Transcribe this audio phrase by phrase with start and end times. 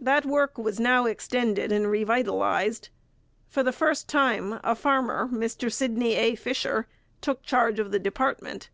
[0.00, 2.88] That work was now extended and re vitalized.
[3.46, 6.34] For the first time a farmer, Mr Sydney A.
[6.34, 6.88] Fisher,
[7.20, 8.68] took charge of the department.